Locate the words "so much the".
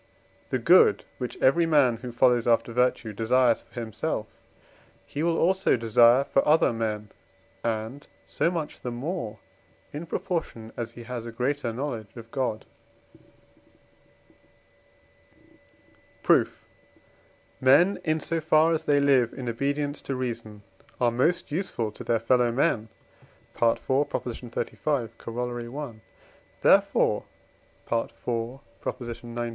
8.25-8.89